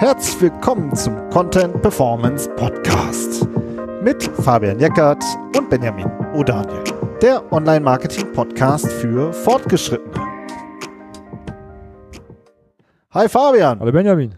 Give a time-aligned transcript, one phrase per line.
[0.00, 3.46] Herzlich willkommen zum Content Performance Podcast
[4.02, 5.22] mit Fabian Jeckert
[5.54, 10.26] und Benjamin O'Daniel, der Online-Marketing-Podcast für Fortgeschrittene.
[13.10, 13.78] Hi Fabian.
[13.78, 14.34] Hallo Benjamin.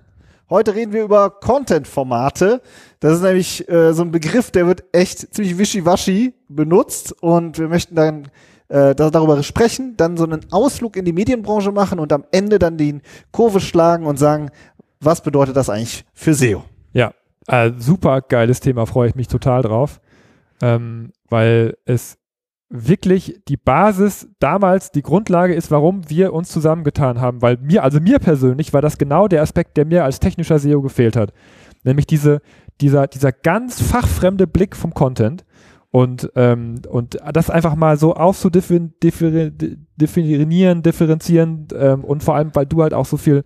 [0.50, 2.61] Heute reden wir über Content-Formate.
[2.99, 7.68] Das ist nämlich äh, so ein Begriff, der wird echt ziemlich wischiwaschi benutzt und wir
[7.68, 8.32] möchten dann
[8.72, 12.79] äh, darüber sprechen, dann so einen Ausflug in die Medienbranche machen und am Ende dann
[12.79, 13.00] die
[13.31, 14.50] Kurve schlagen und sagen,
[15.02, 16.64] was bedeutet das eigentlich für SEO?
[16.92, 17.12] Ja,
[17.48, 20.00] äh, super geiles Thema, freue ich mich total drauf,
[20.61, 22.18] ähm, weil es
[22.68, 28.00] wirklich die Basis damals, die Grundlage ist, warum wir uns zusammengetan haben, weil mir, also
[28.00, 31.34] mir persönlich, war das genau der Aspekt, der mir als technischer SEO gefehlt hat.
[31.84, 32.41] Nämlich diese,
[32.80, 35.44] dieser, dieser ganz fachfremde Blick vom Content
[35.91, 38.94] und, ähm, und das einfach mal so aufzudefinieren,
[40.83, 43.44] differenzieren ähm, und vor allem, weil du halt auch so viel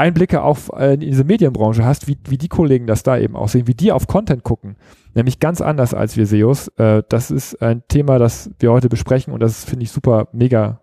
[0.00, 3.66] Einblicke auf äh, in diese Medienbranche hast, wie, wie die Kollegen das da eben aussehen,
[3.66, 4.76] wie die auf Content gucken.
[5.14, 6.68] Nämlich ganz anders als wir SEOs.
[6.78, 10.80] Äh, das ist ein Thema, das wir heute besprechen und das finde ich super, mega,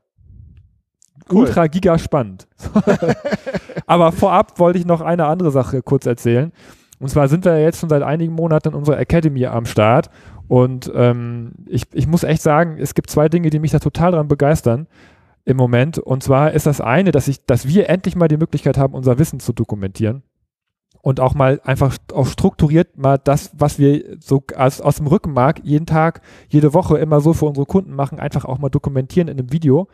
[1.31, 1.45] cool.
[1.45, 2.47] ultra giga spannend.
[3.88, 6.52] Aber vorab wollte ich noch eine andere Sache kurz erzählen.
[6.99, 10.09] Und zwar sind wir jetzt schon seit einigen Monaten in unserer Academy am Start.
[10.47, 14.11] Und ähm, ich, ich muss echt sagen, es gibt zwei Dinge, die mich da total
[14.11, 14.88] dran begeistern
[15.48, 15.98] im Moment.
[15.98, 19.17] Und zwar ist das eine, dass ich, dass wir endlich mal die Möglichkeit haben, unser
[19.17, 20.22] Wissen zu dokumentieren
[21.02, 25.62] und auch mal einfach auch strukturiert mal das, was wir so aus, aus dem Rückenmark
[25.64, 29.39] jeden Tag, jede Woche immer so für unsere Kunden machen, einfach auch mal dokumentieren in
[29.39, 29.88] einem Video,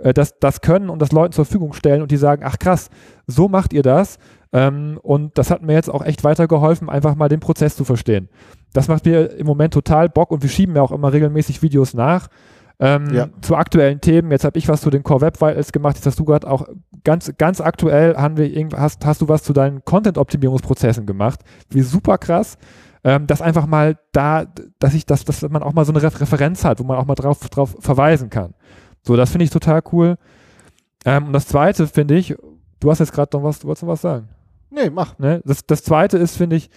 [0.00, 2.90] äh, das, das können und das Leuten zur Verfügung stellen und die sagen, ach krass,
[3.28, 4.18] so macht ihr das.
[4.52, 8.28] Ähm, und das hat mir jetzt auch echt weitergeholfen, einfach mal den Prozess zu verstehen.
[8.72, 11.94] Das macht mir im Moment total Bock und wir schieben ja auch immer regelmäßig Videos
[11.94, 12.26] nach.
[12.82, 13.28] Ähm, ja.
[13.42, 16.18] Zu aktuellen Themen, jetzt habe ich was zu den Core Web Vitals gemacht, jetzt hast
[16.18, 16.66] du gerade auch
[17.04, 21.40] ganz, ganz aktuell haben wir hast, hast du was zu deinen Content-Optimierungsprozessen gemacht.
[21.68, 22.56] Wie super krass.
[23.02, 24.44] Ähm, dass einfach mal da,
[24.78, 27.14] dass ich, dass, dass man auch mal so eine Referenz hat, wo man auch mal
[27.14, 28.54] drauf, drauf verweisen kann.
[29.02, 30.16] So, das finde ich total cool.
[31.06, 32.34] Ähm, und das zweite finde ich,
[32.78, 34.28] du hast jetzt gerade noch was, du wolltest noch was sagen?
[34.70, 35.18] Nee, mach.
[35.18, 35.40] Ne?
[35.46, 36.68] Das, das zweite ist, finde ich,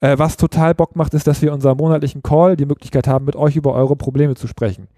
[0.00, 3.36] äh, was total Bock macht, ist, dass wir unser monatlichen Call die Möglichkeit haben, mit
[3.36, 4.88] euch über eure Probleme zu sprechen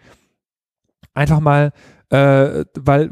[1.20, 1.72] einfach mal,
[2.08, 3.10] äh, weil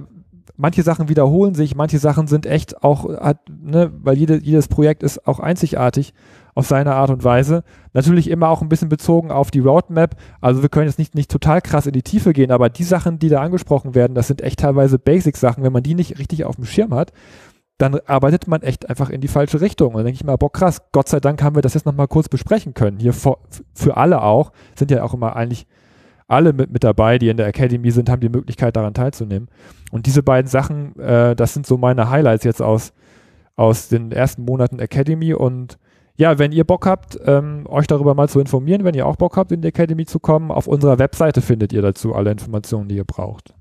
[0.57, 5.03] manche Sachen wiederholen sich, manche Sachen sind echt auch, hat, ne, weil jede, jedes Projekt
[5.03, 6.15] ist auch einzigartig
[6.55, 7.63] auf seine Art und Weise.
[7.93, 10.17] Natürlich immer auch ein bisschen bezogen auf die Roadmap.
[10.41, 13.21] Also wir können jetzt nicht, nicht total krass in die Tiefe gehen, aber die Sachen,
[13.21, 15.63] die da angesprochen werden, das sind echt teilweise Basic-Sachen.
[15.63, 17.13] Wenn man die nicht richtig auf dem Schirm hat,
[17.79, 19.91] dann arbeitet man echt einfach in die falsche Richtung.
[19.91, 22.09] Und dann denke ich mal, boah, krass, Gott sei Dank haben wir das jetzt nochmal
[22.09, 22.99] kurz besprechen können.
[22.99, 23.39] Hier vor,
[23.73, 25.69] für alle auch, sind ja auch immer eigentlich
[26.29, 29.49] alle mit, mit dabei, die in der Academy sind, haben die Möglichkeit daran teilzunehmen.
[29.91, 32.93] Und diese beiden Sachen, äh, das sind so meine Highlights jetzt aus,
[33.57, 35.33] aus den ersten Monaten Academy.
[35.33, 35.79] Und
[36.17, 39.37] ja, wenn ihr Bock habt, ähm, euch darüber mal zu informieren, wenn ihr auch Bock
[39.37, 42.97] habt, in die Academy zu kommen, auf unserer Webseite findet ihr dazu alle Informationen, die
[42.97, 43.55] ihr braucht.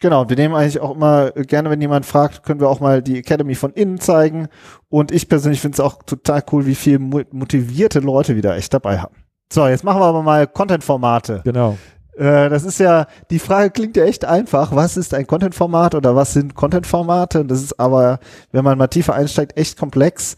[0.00, 3.18] Genau, wir nehmen eigentlich auch immer gerne, wenn jemand fragt, können wir auch mal die
[3.18, 4.48] Academy von innen zeigen.
[4.88, 8.98] Und ich persönlich finde es auch total cool, wie viele motivierte Leute wieder echt dabei
[8.98, 9.21] haben.
[9.52, 11.42] So, jetzt machen wir aber mal Content-Formate.
[11.44, 11.76] Genau.
[12.16, 14.74] Äh, das ist ja, die Frage klingt ja echt einfach.
[14.74, 17.44] Was ist ein Content-Format oder was sind Content-Formate?
[17.44, 18.18] Das ist aber,
[18.52, 20.36] wenn man mal tiefer einsteigt, echt komplex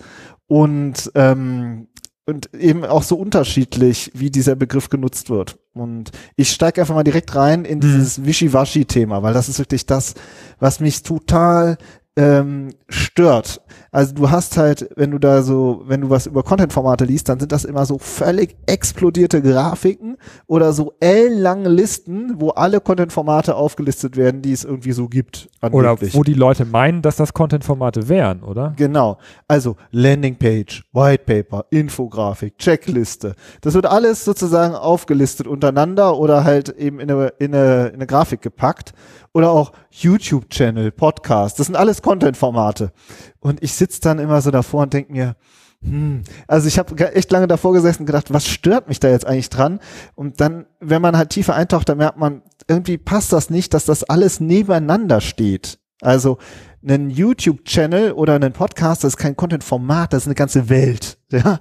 [0.48, 1.86] und, ähm,
[2.26, 5.58] und eben auch so unterschiedlich, wie dieser Begriff genutzt wird.
[5.74, 7.82] Und ich steige einfach mal direkt rein in mhm.
[7.82, 10.14] dieses Wischiwaschi-Thema, weil das ist wirklich das,
[10.58, 11.78] was mich total
[12.16, 13.60] ähm, stört.
[13.90, 17.40] Also du hast halt, wenn du da so, wenn du was über Content-Formate liest, dann
[17.40, 20.16] sind das immer so völlig explodierte Grafiken
[20.46, 25.48] oder so ellenlange Listen, wo alle Content-Formate aufgelistet werden, die es irgendwie so gibt.
[25.60, 26.10] Angeblich.
[26.10, 28.74] Oder wo die Leute meinen, dass das Content-Formate wären, oder?
[28.76, 29.18] Genau.
[29.48, 33.34] Also Landingpage, Whitepaper, Infografik, Checkliste.
[33.60, 38.06] Das wird alles sozusagen aufgelistet untereinander oder halt eben in eine, in eine, in eine
[38.06, 38.92] Grafik gepackt
[39.34, 41.58] oder auch YouTube-Channel, Podcast.
[41.58, 42.92] Das sind alles Content-Formate.
[43.40, 45.36] Und ich sitze dann immer so davor und denke mir,
[45.82, 49.26] hm, also ich habe echt lange davor gesessen und gedacht, was stört mich da jetzt
[49.26, 49.80] eigentlich dran?
[50.14, 53.84] Und dann, wenn man halt tiefer eintaucht, dann merkt man, irgendwie passt das nicht, dass
[53.84, 55.78] das alles nebeneinander steht.
[56.00, 56.38] Also
[56.86, 61.18] ein YouTube-Channel oder ein Podcast, das ist kein Content-Format, das ist eine ganze Welt.
[61.34, 61.58] Ja,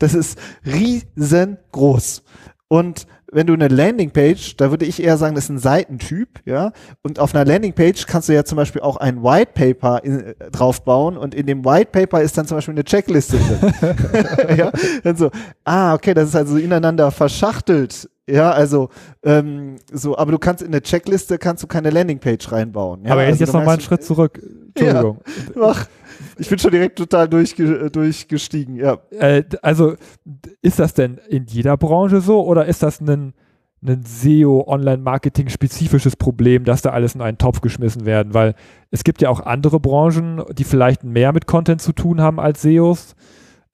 [0.00, 2.24] das ist riesengroß.
[2.66, 6.72] Und wenn du eine Landingpage, da würde ich eher sagen, das ist ein Seitentyp, ja.
[7.02, 10.34] Und auf einer Landingpage kannst du ja zum Beispiel auch ein White Paper in, äh,
[10.52, 14.56] draufbauen und in dem White Paper ist dann zum Beispiel eine Checkliste drin.
[14.56, 14.70] ja,
[15.02, 15.30] dann so,
[15.64, 18.08] ah, okay, das ist also ineinander verschachtelt.
[18.28, 18.90] Ja, also
[19.22, 23.04] ähm, so, aber du kannst in eine Checkliste kannst du keine Landingpage reinbauen.
[23.04, 23.12] Ja?
[23.12, 24.40] Aber also, jetzt noch mal einen Schritt zurück.
[24.74, 25.20] Entschuldigung.
[25.54, 25.86] Ja, mach.
[26.38, 28.98] Ich bin schon direkt total durchge durchgestiegen, ja.
[29.10, 29.96] Äh, also
[30.62, 33.34] ist das denn in jeder Branche so oder ist das ein,
[33.82, 38.34] ein SEO-Online-Marketing-spezifisches Problem, dass da alles in einen Topf geschmissen werden?
[38.34, 38.54] Weil
[38.90, 42.62] es gibt ja auch andere Branchen, die vielleicht mehr mit Content zu tun haben als
[42.62, 43.14] SEOs,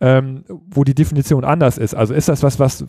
[0.00, 1.94] ähm, wo die Definition anders ist.
[1.94, 2.84] Also ist das was, was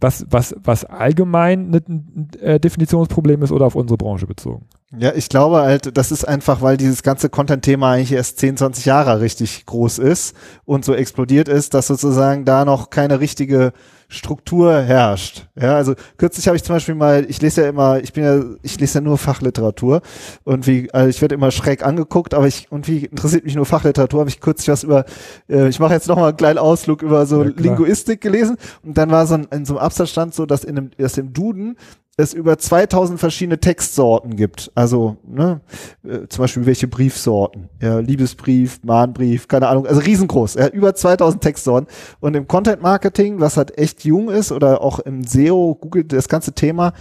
[0.00, 4.66] was, was, was allgemein ein äh, Definitionsproblem ist oder auf unsere Branche bezogen?
[4.96, 8.86] Ja, ich glaube halt, das ist einfach, weil dieses ganze Content-Thema eigentlich erst 10, 20
[8.86, 13.74] Jahre richtig groß ist und so explodiert ist, dass sozusagen da noch keine richtige
[14.08, 15.46] Struktur herrscht.
[15.60, 18.42] Ja, also kürzlich habe ich zum Beispiel mal, ich lese ja immer, ich bin ja,
[18.62, 20.00] ich lese ja nur Fachliteratur
[20.44, 23.66] und wie, also ich werde immer schräg angeguckt, aber ich, und wie interessiert mich nur
[23.66, 25.04] Fachliteratur, habe ich kürzlich was über,
[25.50, 29.10] äh, ich mache jetzt nochmal einen kleinen Ausflug über so ja, Linguistik gelesen und dann
[29.10, 31.76] war so ein, in so einem Absatz stand so, dass in einem, dass im Duden
[32.18, 34.72] es über 2000 verschiedene Textsorten gibt.
[34.74, 35.60] Also ne,
[36.04, 37.68] äh, zum Beispiel welche Briefsorten.
[37.80, 39.86] Ja, Liebesbrief, Mahnbrief, keine Ahnung.
[39.86, 40.54] Also riesengroß.
[40.54, 41.88] Ja, über 2000 Textsorten.
[42.18, 46.28] Und im Content Marketing, was halt echt jung ist, oder auch im SEO, Google, das
[46.28, 46.92] ganze Thema,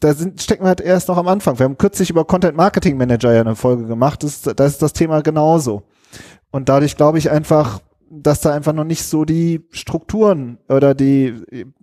[0.00, 1.56] da sind, stecken wir halt erst noch am Anfang.
[1.60, 4.24] Wir haben kürzlich über Content Marketing Manager ja eine Folge gemacht.
[4.24, 5.84] Das ist das Thema genauso.
[6.50, 7.80] Und dadurch glaube ich einfach,
[8.10, 11.34] dass da einfach noch nicht so die Strukturen oder die,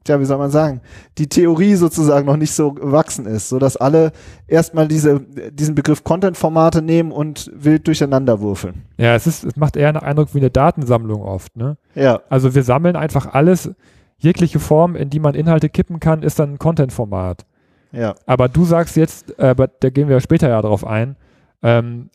[0.08, 0.82] ja, wie soll man sagen,
[1.18, 4.12] die Theorie sozusagen noch nicht so gewachsen ist, so dass alle
[4.48, 5.20] erstmal diese,
[5.52, 8.86] diesen Begriff Content-Formate nehmen und wild durcheinander würfeln.
[8.98, 11.78] Ja, es ist, es macht eher einen Eindruck wie eine Datensammlung oft, ne?
[11.94, 12.22] Ja.
[12.30, 13.72] Also wir sammeln einfach alles,
[14.18, 17.46] jegliche Form, in die man Inhalte kippen kann, ist dann ein Content-Format.
[17.92, 18.16] Ja.
[18.26, 21.16] Aber du sagst jetzt, äh, aber da gehen wir später ja drauf ein,
[21.62, 22.10] ähm,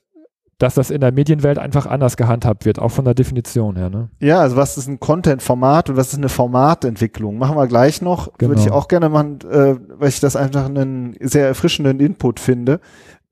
[0.61, 3.89] dass das in der Medienwelt einfach anders gehandhabt wird, auch von der Definition her.
[3.89, 4.11] Ne?
[4.21, 7.39] Ja, also was ist ein Content-Format und was ist eine Formatentwicklung?
[7.39, 8.37] Machen wir gleich noch.
[8.37, 8.51] Genau.
[8.51, 12.81] Würde ich auch gerne machen, äh, weil ich das einfach einen sehr erfrischenden Input finde.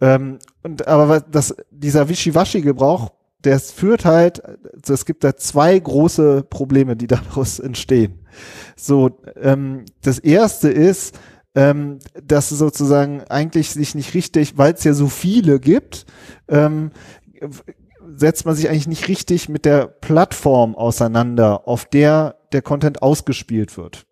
[0.01, 3.11] Ähm, und aber das, dieser Wischiwaschi-Gebrauch,
[3.45, 8.21] der führt halt, also es gibt da zwei große Probleme, die daraus entstehen.
[8.75, 11.15] So, ähm, das erste ist,
[11.55, 16.07] ähm, dass sozusagen eigentlich sich nicht richtig, weil es ja so viele gibt,
[16.49, 16.93] ähm,
[18.15, 23.77] setzt man sich eigentlich nicht richtig mit der Plattform auseinander, auf der der Content ausgespielt
[23.77, 24.07] wird.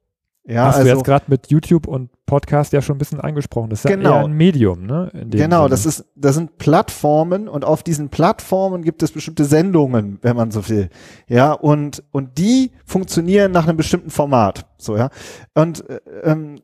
[0.49, 3.69] Ja, Hast also, du jetzt gerade mit YouTube und Podcast ja schon ein bisschen angesprochen.
[3.69, 5.11] Das ist genau, ja eher ein Medium, ne?
[5.13, 5.71] genau, Sinne.
[5.71, 10.53] das ist, das sind Plattformen und auf diesen Plattformen gibt es bestimmte Sendungen, wenn man
[10.53, 10.89] so will.
[11.27, 14.67] Ja, und, und die funktionieren nach einem bestimmten Format.
[14.79, 15.11] So, ja.
[15.55, 16.61] Und, äh, ähm,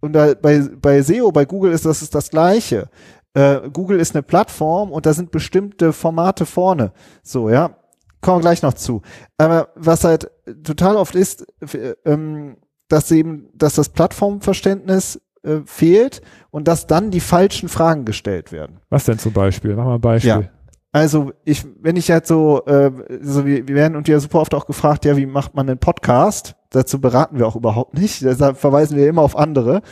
[0.00, 2.88] und da, bei, bei SEO, bei Google ist das ist das Gleiche
[3.34, 6.92] äh, Google ist eine Plattform und da sind bestimmte Formate vorne.
[7.22, 7.76] So, ja.
[8.20, 9.02] Kommen wir gleich noch zu.
[9.36, 10.30] Aber was halt
[10.64, 12.56] total oft ist, äh, ähm,
[12.88, 16.20] dass eben, dass das Plattformverständnis äh, fehlt
[16.50, 18.80] und dass dann die falschen Fragen gestellt werden.
[18.88, 19.76] Was denn zum Beispiel?
[19.76, 20.30] Mach mal ein Beispiel.
[20.30, 20.42] Ja.
[20.90, 22.90] Also ich, wenn ich jetzt so, äh,
[23.20, 25.78] so wir, wir werden und ja super oft auch gefragt, ja, wie macht man einen
[25.78, 26.56] Podcast?
[26.70, 28.22] Dazu beraten wir auch überhaupt nicht.
[28.22, 29.82] Deshalb verweisen wir immer auf andere.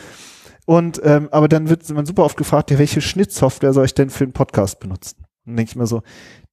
[0.67, 4.09] Und ähm, aber dann wird man super oft gefragt, ja, welche Schnittsoftware soll ich denn
[4.09, 5.23] für einen Podcast benutzen?
[5.45, 6.01] Und denke ich mir so,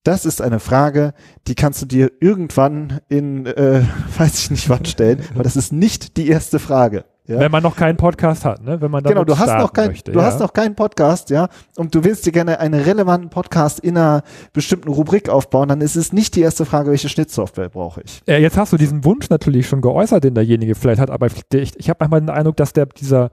[0.05, 1.15] das ist eine Frage,
[1.49, 3.83] die kannst du dir irgendwann in, äh,
[4.17, 7.07] weiß ich nicht wann stellen, aber das ist nicht die erste Frage.
[7.27, 7.41] Ja?
[7.41, 8.81] Wenn man noch keinen Podcast hat, ne?
[8.81, 10.27] Wenn man genau, du hast noch kein, möchte, du ja.
[10.27, 14.23] hast noch keinen Podcast, ja, und du willst dir gerne einen relevanten Podcast in einer
[14.53, 18.23] bestimmten Rubrik aufbauen, dann ist es nicht die erste Frage, welche Schnittsoftware brauche ich.
[18.29, 21.43] Ja, jetzt hast du diesen Wunsch natürlich schon geäußert, den derjenige vielleicht hat, aber ich,
[21.51, 23.33] ich habe manchmal den Eindruck, dass der dieser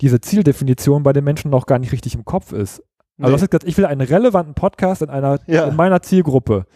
[0.00, 2.82] diese Zieldefinition bei den Menschen noch gar nicht richtig im Kopf ist.
[3.20, 3.46] Also nee.
[3.46, 5.64] gesagt, ich will einen relevanten Podcast in einer ja.
[5.64, 6.66] in meiner Zielgruppe.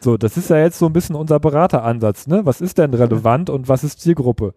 [0.00, 2.46] So, das ist ja jetzt so ein bisschen unser Berateransatz, ne?
[2.46, 4.54] Was ist denn relevant und was ist Zielgruppe?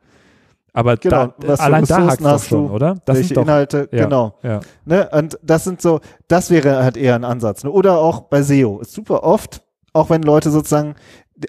[0.72, 2.96] Aber genau, da, allein da hakt es schon, oder?
[3.06, 4.40] Das welche doch, Inhalte, ja, genau.
[4.42, 4.62] Ja.
[4.86, 5.08] Ne?
[5.12, 7.64] Und das sind so, das wäre halt eher ein Ansatz.
[7.64, 7.70] Ne?
[7.70, 8.80] Oder auch bei SEO.
[8.80, 9.62] Ist super oft,
[9.94, 10.96] auch wenn Leute sozusagen,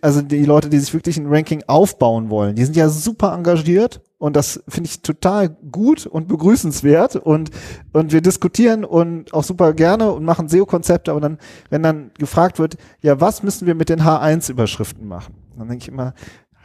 [0.02, 4.02] also die Leute, die sich wirklich ein Ranking aufbauen wollen, die sind ja super engagiert
[4.24, 7.50] und das finde ich total gut und begrüßenswert und,
[7.92, 11.36] und wir diskutieren und auch super gerne und machen SEO-Konzepte, aber dann,
[11.68, 15.34] wenn dann gefragt wird, ja, was müssen wir mit den H1-Überschriften machen?
[15.58, 16.14] Dann denke ich immer,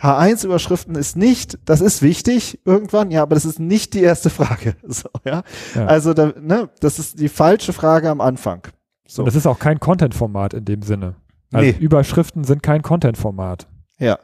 [0.02, 4.78] H1-Überschriften ist nicht, das ist wichtig irgendwann, ja, aber das ist nicht die erste Frage.
[4.88, 5.44] So, ja?
[5.76, 5.86] ja.
[5.86, 8.70] Also, da, ne, das ist die falsche Frage am Anfang.
[9.06, 9.24] So.
[9.24, 11.16] Und das ist auch kein Content-Format in dem Sinne.
[11.52, 11.76] Also nee.
[11.78, 13.68] Überschriften sind kein Content-Format.
[13.98, 14.18] Ja.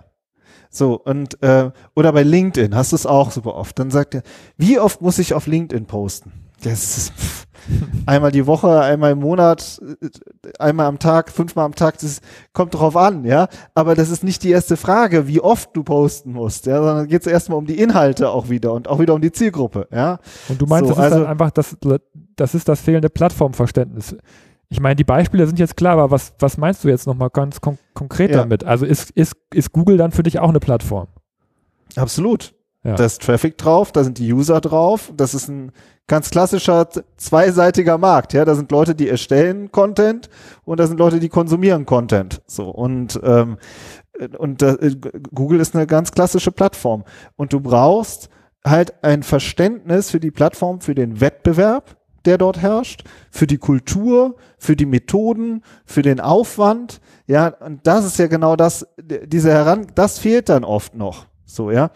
[0.76, 3.80] So, und äh, oder bei LinkedIn hast du es auch super oft.
[3.80, 4.24] Dann sagt er,
[4.58, 6.34] wie oft muss ich auf LinkedIn posten?
[6.64, 7.48] Das ist pff,
[8.06, 9.82] einmal die Woche, einmal im Monat,
[10.60, 12.22] einmal am Tag, fünfmal am Tag, das
[12.54, 13.48] kommt drauf an, ja.
[13.74, 17.22] Aber das ist nicht die erste Frage, wie oft du posten musst, ja, sondern geht
[17.22, 20.20] es erstmal um die Inhalte auch wieder und auch wieder um die Zielgruppe, ja.
[20.50, 21.78] Und du meinst, so, das ist also, einfach das,
[22.36, 24.16] das ist das fehlende Plattformverständnis
[24.70, 27.62] Ich meine, die Beispiele sind jetzt klar, aber was, was meinst du jetzt nochmal ganz
[27.62, 28.38] kon konkret Ja.
[28.38, 28.64] damit?
[28.64, 31.08] Also ist, ist, ist Google dann für dich auch eine Plattform?
[31.96, 32.54] Absolut.
[32.84, 32.96] Ja.
[32.96, 35.12] Da ist Traffic drauf, da sind die User drauf.
[35.16, 35.72] Das ist ein
[36.08, 38.34] ganz klassischer zweiseitiger Markt.
[38.34, 40.30] Ja, da sind Leute, die erstellen Content
[40.66, 42.42] und da sind Leute, die konsumieren Content.
[42.46, 43.58] So und ähm,
[44.38, 44.96] und äh,
[45.34, 47.04] Google ist eine ganz klassische Plattform
[47.36, 48.30] und du brauchst
[48.64, 54.36] halt ein Verständnis für die Plattform, für den Wettbewerb, der dort herrscht, für die Kultur,
[54.58, 57.02] für die Methoden, für den Aufwand.
[57.28, 61.28] Ja, und das ist ja genau das, diese Heran, das fehlt dann oft noch.
[61.46, 61.92] So, ja.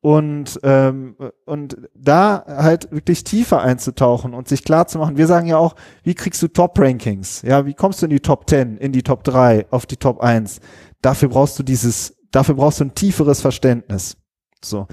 [0.00, 5.46] Und, ähm, und da halt wirklich tiefer einzutauchen und sich klar zu machen, wir sagen
[5.46, 7.40] ja auch, wie kriegst du Top-Rankings?
[7.40, 10.20] Ja, wie kommst du in die Top 10, in die Top 3, auf die Top
[10.20, 10.60] 1?
[11.00, 14.18] Dafür brauchst du dieses, dafür brauchst du ein tieferes Verständnis.
[14.62, 14.88] So.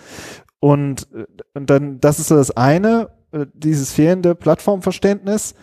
[0.61, 1.09] Und,
[1.53, 3.09] und dann, das ist so das eine,
[3.53, 5.53] dieses fehlende Plattformverständnis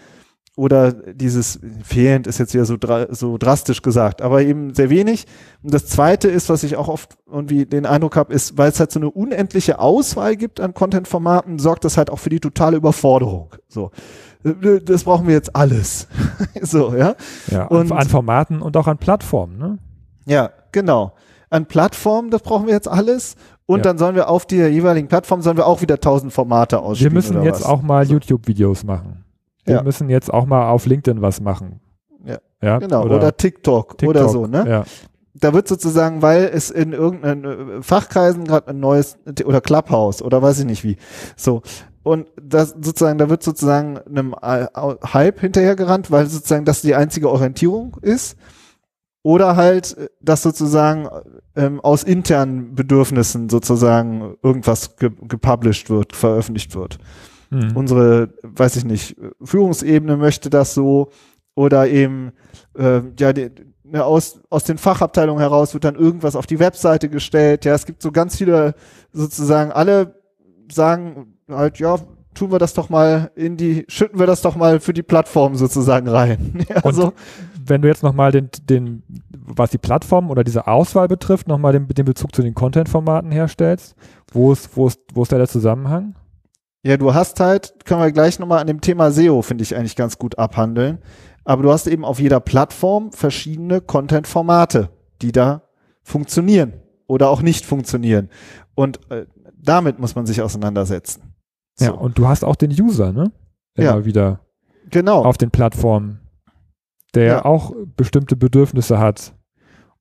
[0.57, 5.27] oder dieses fehlend ist jetzt wieder so, dra so drastisch gesagt, aber eben sehr wenig.
[5.63, 8.81] Und das zweite ist, was ich auch oft irgendwie den Eindruck habe, ist, weil es
[8.81, 12.77] halt so eine unendliche Auswahl gibt an Content-Formaten, sorgt das halt auch für die totale
[12.77, 13.55] Überforderung.
[13.69, 13.93] So.
[14.85, 16.09] Das brauchen wir jetzt alles.
[16.63, 17.15] so, ja.
[17.51, 19.79] Ja, Und- an Formaten und auch an Plattformen, ne?
[20.27, 21.13] Ja, genau.
[21.51, 23.37] An Plattformen, das brauchen wir jetzt alles.
[23.71, 23.83] Und Ja.
[23.83, 27.13] dann sollen wir auf der jeweiligen Plattform sollen wir auch wieder tausend Formate Wir ausspielen.
[27.13, 27.67] müssen oder jetzt was.
[27.69, 28.15] auch mal So.
[28.15, 29.25] YouTube-Videos machen.
[29.67, 29.83] Wir Ja.
[29.83, 31.81] müssen jetzt auch mal auf LinkedIn was machen.
[32.25, 32.39] Ja.
[32.63, 32.79] ja?
[32.79, 34.65] Genau, oder, TikTok, TikTok, oder so, ne?
[34.67, 34.85] Ja.
[35.35, 37.45] Da wird sozusagen, weil es in irgendeinen
[37.79, 40.97] äh, Fachkreisen gerade ein neues oder Clubhouse oder weiß ich nicht wie.
[41.37, 41.61] So.
[42.03, 44.67] Und das sozusagen, da wird sozusagen einem äh,
[45.13, 48.39] Hype hinterhergerannt, weil sozusagen das die einzige Orientierung ist.
[49.29, 51.07] Oder halt, äh, dass sozusagen
[51.55, 56.97] ähm, aus internen Bedürfnissen sozusagen irgendwas ge gepublished wird, veröffentlicht wird.
[57.51, 57.77] Mhm.
[57.77, 61.11] unsere, weiß ich nicht, Führungsebene möchte das so
[61.55, 62.33] oder eben
[62.79, 63.51] äh, ja die,
[63.85, 67.67] ne, aus aus den Fachabteilungen heraus wird dann irgendwas auf die Webseite gestellt.
[67.67, 68.75] Ja, es gibt so ganz viele
[69.13, 70.15] sozusagen alle
[70.73, 71.99] sagen halt ja
[72.33, 75.57] tun wir das doch mal in die schütten wir das doch mal für die Plattform
[75.57, 76.65] sozusagen rein.
[76.69, 77.13] Ja, Und.
[77.69, 81.89] Wenn du jetzt nochmal den, den, was die Plattform oder diese Auswahl betrifft, nochmal den,
[81.89, 83.95] den Bezug zu den Content-Formaten herstellst,
[84.33, 86.15] wo ist, wo ist, wo ist da der Zusammenhang?
[86.85, 89.97] Ja, du hast halt, können wir gleich nochmal an dem Thema SEO, finde ich eigentlich
[89.97, 90.99] ganz gut abhandeln.
[91.45, 94.91] Aber du hast eben auf jeder Plattform verschiedene Content-Formate,
[95.23, 95.63] die da
[96.03, 96.75] funktionieren
[97.07, 98.29] oder auch nicht funktionieren.
[98.75, 99.27] Und äh,
[99.61, 101.35] damit muss man sich auseinandersetzen.
[101.75, 103.33] So, Ja, und du hast auch den User, ne?
[103.75, 104.05] Immer Ja.
[104.05, 104.41] wieder
[104.91, 105.25] genau.
[105.25, 106.21] auf den Plattformen,
[107.19, 107.45] der Ja.
[107.45, 109.35] auch bestimmte Bedürfnisse hat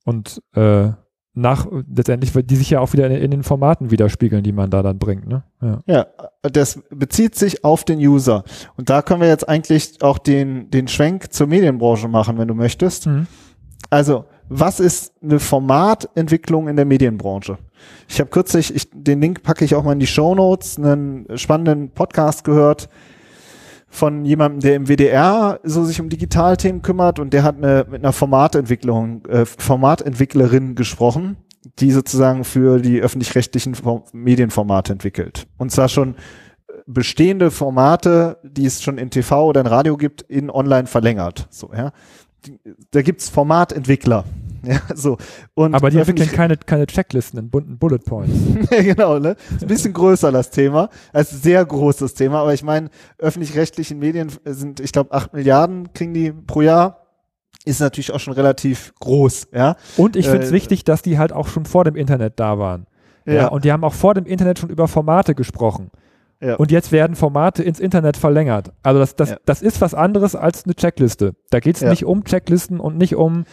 [0.04, 0.90] und äh,
[1.34, 4.82] nach letztendlich, die sich ja auch wieder in, in den Formaten widerspiegeln, die man da
[4.82, 5.44] dann bringt, ne?
[5.62, 5.78] Ja.
[5.86, 6.06] Ja,
[6.42, 8.42] das bezieht sich auf den User.
[8.76, 12.54] Und da können wir jetzt eigentlich auch den, den Schwenk zur Medienbranche machen, wenn du
[12.54, 13.06] möchtest.
[13.06, 13.28] Mhm.
[13.88, 17.58] Also, was ist eine Formatentwicklung in der Medienbranche?
[18.08, 21.26] Ich habe kürzlich, ich, den Link packe ich auch mal in die Show Notes, einen
[21.36, 22.88] spannenden Podcast gehört
[23.88, 28.02] von jemandem, der im WDR so sich um Digitalthemen kümmert und der hat eine, mit
[28.02, 31.36] einer Formatentwicklung, äh, Formatentwicklerin gesprochen,
[31.78, 35.46] die sozusagen für die öffentlich-rechtlichen Form- Medienformate entwickelt.
[35.56, 36.16] Und zwar schon
[36.86, 41.46] bestehende Formate, die es schon in TV oder in Radio gibt, in online verlängert.
[41.50, 41.92] So, ja.
[42.92, 44.24] Da gibt's Formatentwickler.
[44.64, 45.16] Ja, so.
[45.54, 48.32] Und Aber die entwickeln keine, keine Checklisten in bunten Bullet Points.
[48.70, 49.36] ja, genau, ne?
[49.50, 50.88] Ist ein bisschen größer das Thema.
[51.12, 56.14] Also sehr großes Thema, aber ich meine, öffentlich-rechtlichen Medien sind, ich glaube, acht Milliarden kriegen
[56.14, 57.04] die pro Jahr.
[57.64, 59.76] Ist natürlich auch schon relativ groß, ja.
[59.96, 62.58] Und ich finde es Äh, wichtig, dass die halt auch schon vor dem Internet da
[62.58, 62.86] waren.
[63.26, 63.48] Ja.
[63.48, 65.90] Und die haben auch vor dem Internet schon über Formate gesprochen.
[66.40, 66.54] Ja.
[66.54, 68.72] Und jetzt werden Formate ins Internet verlängert.
[68.82, 69.36] Also das, das, Ja.
[69.44, 71.34] das ist was anderes als eine Checkliste.
[71.50, 71.90] Da geht es Ja.
[71.90, 73.44] nicht um Checklisten und nicht um,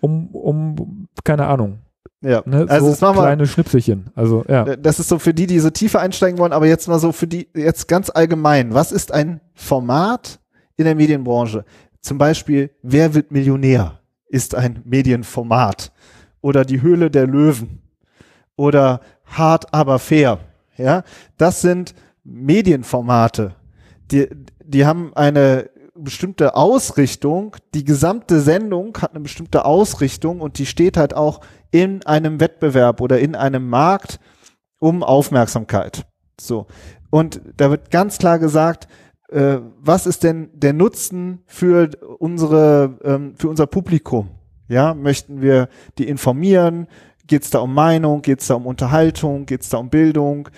[0.00, 1.78] um, um keine Ahnung,
[2.20, 2.42] ja.
[2.44, 2.66] ne?
[2.68, 4.10] Also so kleine Schnipselchen.
[4.14, 4.76] Also ja.
[4.76, 7.26] das ist so für die, die so tiefer einsteigen wollen, aber jetzt mal so für
[7.26, 8.74] die, jetzt ganz allgemein.
[8.74, 10.40] Was ist ein Format
[10.76, 11.64] in der Medienbranche?
[12.00, 14.00] Zum Beispiel, wer wird Millionär?
[14.28, 15.92] Ist ein Medienformat.
[16.40, 17.82] Oder die Höhle der Löwen.
[18.56, 20.38] Oder hart aber fair.
[20.76, 21.02] Ja,
[21.36, 23.54] das sind Medienformate.
[24.10, 24.28] Die,
[24.62, 27.56] die haben eine bestimmte Ausrichtung.
[27.74, 33.00] Die gesamte Sendung hat eine bestimmte Ausrichtung und die steht halt auch in einem Wettbewerb
[33.00, 34.20] oder in einem Markt
[34.78, 36.06] um Aufmerksamkeit.
[36.40, 36.66] So.
[37.10, 38.88] Und da wird ganz klar gesagt,
[39.28, 44.30] äh, was ist denn der Nutzen für unsere, ähm, für unser Publikum?
[44.68, 46.86] Ja, möchten wir die informieren?
[47.26, 48.22] Geht es da um Meinung?
[48.22, 49.46] Geht es da um Unterhaltung?
[49.46, 50.48] Geht es da um Bildung?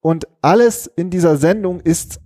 [0.00, 2.20] Und alles in dieser Sendung ist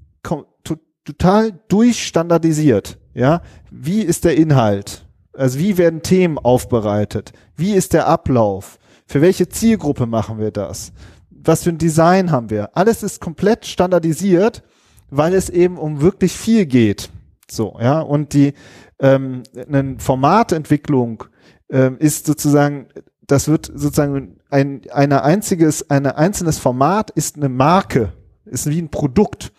[1.09, 2.99] total durchstandardisiert.
[3.15, 5.07] Ja, wie ist der Inhalt?
[5.33, 7.33] Also wie werden Themen aufbereitet?
[7.57, 8.79] Wie ist der Ablauf?
[9.07, 10.93] Für welche Zielgruppe machen wir das?
[11.31, 12.77] Was für ein Design haben wir?
[12.77, 14.62] Alles ist komplett standardisiert,
[15.09, 17.09] weil es eben um wirklich viel geht.
[17.50, 18.53] So, ja, und die
[19.00, 21.25] ähm, eine Formatentwicklung
[21.71, 22.88] ähm, ist sozusagen,
[23.27, 28.12] das wird sozusagen ein eine einziges, ein einzelnes Format ist eine Marke,
[28.45, 29.53] ist wie ein Produkt.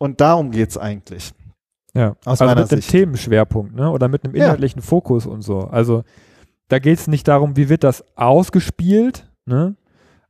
[0.00, 1.32] Und darum geht's eigentlich.
[1.94, 3.90] Ja, aus also mit einem Themenschwerpunkt, ne?
[3.90, 4.86] Oder mit einem inhaltlichen ja.
[4.86, 5.60] Fokus und so.
[5.60, 6.04] Also
[6.68, 9.76] da geht es nicht darum, wie wird das ausgespielt, ne?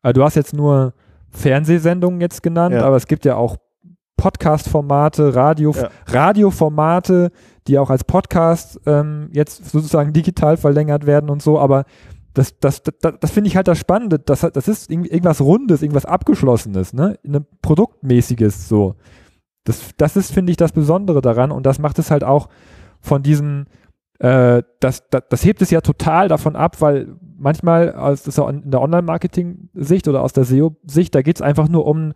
[0.02, 0.94] Also, du hast jetzt nur
[1.28, 2.82] Fernsehsendungen jetzt genannt, ja.
[2.82, 3.58] aber es gibt ja auch
[4.16, 5.90] Podcast-Formate, Radio, ja.
[6.06, 7.30] Radioformate,
[7.68, 11.84] die auch als Podcast ähm, jetzt sozusagen digital verlängert werden und so, aber
[12.32, 14.18] das, das, das, das finde ich halt das Spannende.
[14.18, 17.18] Das, das ist irgendwas Rundes, irgendwas Abgeschlossenes, ne?
[17.24, 18.96] Ein Produktmäßiges so.
[19.64, 22.48] Das, das ist, finde ich, das Besondere daran und das macht es halt auch
[23.00, 23.66] von diesen,
[24.18, 28.70] äh, das, das, das hebt es ja total davon ab, weil manchmal aus das in
[28.70, 32.12] der Online-Marketing-Sicht oder aus der SEO-Sicht, da geht es einfach nur um,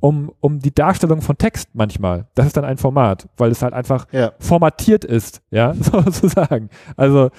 [0.00, 2.26] um, um die Darstellung von Text manchmal.
[2.34, 4.32] Das ist dann ein Format, weil es halt einfach ja.
[4.38, 6.68] formatiert ist, ja, sozusagen.
[6.96, 7.30] Also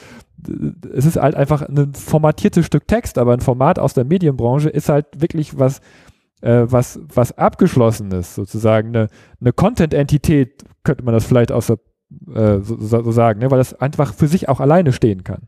[0.93, 4.89] es ist halt einfach ein formatiertes Stück Text, aber ein Format aus der Medienbranche ist
[4.89, 5.81] halt wirklich was
[6.41, 9.07] äh, was, was abgeschlossenes, sozusagen, eine,
[9.41, 11.73] eine Content-Entität, könnte man das vielleicht auch so,
[12.33, 13.51] äh, so, so sagen, ne?
[13.51, 15.47] weil das einfach für sich auch alleine stehen kann.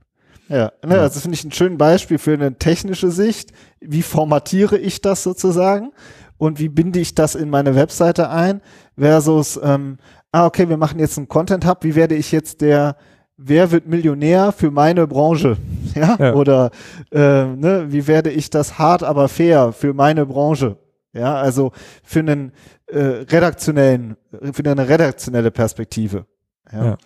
[0.50, 1.02] Ja, ne, ja.
[1.02, 3.52] also finde ich ein schönes Beispiel für eine technische Sicht.
[3.80, 5.92] Wie formatiere ich das sozusagen?
[6.38, 8.62] Und wie binde ich das in meine Webseite ein?
[8.98, 9.98] Versus, ähm,
[10.32, 11.84] ah, okay, wir machen jetzt einen Content Hub.
[11.84, 12.96] Wie werde ich jetzt der
[13.40, 15.58] wer wird Millionär für meine Branche?
[15.96, 16.18] Ja?
[16.20, 16.34] ja.
[16.36, 16.70] Oder
[17.12, 20.78] äh, ne, wie werde ich das hart, aber fair für meine Branche?
[21.14, 21.72] Ja, also
[22.04, 22.52] für einen
[22.86, 24.16] äh, redaktionellen,
[24.54, 26.28] für eine redaktionelle Perspektive.
[26.72, 26.86] Ja.
[26.86, 26.98] ja.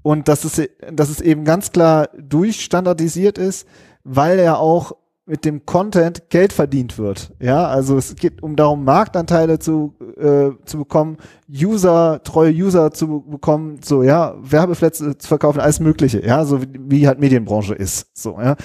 [0.00, 3.68] Und dass es, dass es eben ganz klar durchstandardisiert ist,
[4.04, 7.32] weil er auch mit dem Content Geld verdient wird.
[7.40, 11.16] Ja, also es geht um darum, Marktanteile zu, äh, zu bekommen,
[11.50, 16.68] User, treue User zu bekommen, so, ja, Werbeplätze zu verkaufen, alles Mögliche, ja, so wie,
[16.78, 18.56] wie halt Medienbranche ist, so, ja.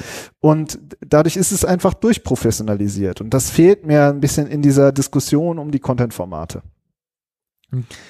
[0.41, 3.21] Und dadurch ist es einfach durchprofessionalisiert.
[3.21, 6.61] Und das fehlt mir ein bisschen in dieser Diskussion um die Content-Formate.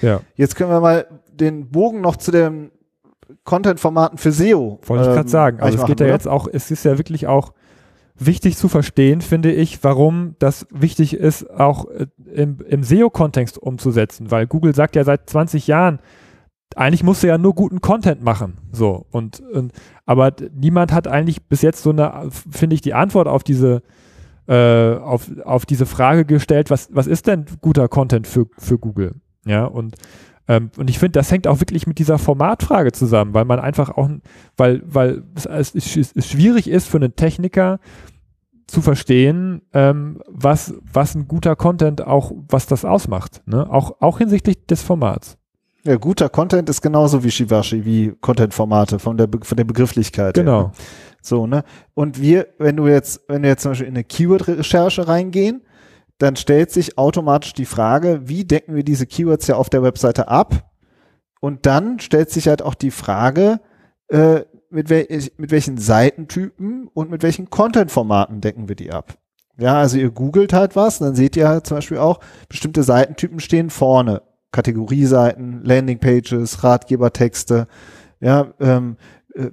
[0.02, 0.22] Ja.
[0.34, 2.72] Jetzt können wir mal den Bogen noch zu den
[3.44, 4.80] Content-Formaten für SEO.
[4.82, 5.60] Wollte ich ähm, gerade sagen.
[5.60, 6.14] Also es geht ja oder?
[6.14, 7.52] jetzt auch, es ist ja wirklich auch
[8.20, 14.30] wichtig zu verstehen, finde ich, warum das wichtig ist, auch äh, im, im SEO-Kontext umzusetzen,
[14.30, 15.98] weil Google sagt ja seit 20 Jahren,
[16.76, 19.72] eigentlich musst du ja nur guten Content machen, so und, und
[20.06, 23.82] aber niemand hat eigentlich bis jetzt so eine, finde ich, die Antwort auf diese
[24.46, 29.16] äh, auf, auf diese Frage gestellt, was was ist denn guter Content für für Google,
[29.44, 29.96] ja und
[30.50, 33.90] ähm, und ich finde, das hängt auch wirklich mit dieser Formatfrage zusammen, weil man einfach
[33.90, 34.10] auch,
[34.56, 37.78] weil, weil es, es, es schwierig ist für einen Techniker,
[38.70, 43.68] zu verstehen, ähm, was, was ein guter Content auch, was das ausmacht, ne?
[43.70, 45.36] Auch, auch hinsichtlich des Formats.
[45.82, 50.34] Ja, guter Content ist genauso wie Shivashi, wie Content-Formate von der, von der Begrifflichkeit.
[50.34, 50.60] Genau.
[50.60, 50.72] Ja.
[51.22, 51.64] So, ne?
[51.94, 55.62] Und wir, wenn du jetzt, wenn wir jetzt zum Beispiel in eine Keyword-Recherche reingehen,
[56.18, 60.28] dann stellt sich automatisch die Frage, wie decken wir diese Keywords ja auf der Webseite
[60.28, 60.70] ab?
[61.40, 63.60] Und dann stellt sich halt auch die Frage,
[64.08, 65.06] äh, mit, wel
[65.36, 69.18] mit welchen Seitentypen und mit welchen Content-Formaten decken wir die ab.
[69.58, 73.40] Ja, also ihr googelt halt was, dann seht ihr halt zum Beispiel auch, bestimmte Seitentypen
[73.40, 74.22] stehen vorne.
[74.52, 77.68] Kategorieseiten, Landingpages, Ratgebertexte,
[78.20, 78.96] ja, ähm,
[79.34, 79.50] äh,